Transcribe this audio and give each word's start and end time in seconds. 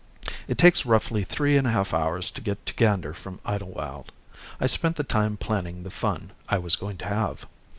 It 0.47 0.57
takes 0.57 0.83
roughly 0.83 1.23
three 1.23 1.57
and 1.57 1.67
a 1.67 1.69
half 1.69 1.93
hours 1.93 2.31
to 2.31 2.41
get 2.41 2.65
to 2.65 2.73
Gander 2.73 3.13
from 3.13 3.39
Idlewild. 3.45 4.11
I 4.59 4.65
spent 4.65 4.95
the 4.95 5.03
time 5.03 5.37
planning 5.37 5.83
the 5.83 5.91
fun 5.91 6.31
I 6.49 6.57
was 6.57 6.75
going 6.75 6.97
to 6.97 7.07
have. 7.07 7.45